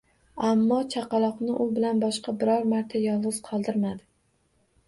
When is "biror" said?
2.39-2.65